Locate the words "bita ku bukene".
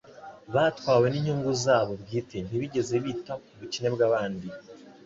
3.05-3.87